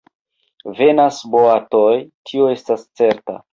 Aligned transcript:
Venas 0.79 1.19
boatoj, 1.35 1.93
tio 2.31 2.51
estas 2.57 2.89
certa. 3.03 3.41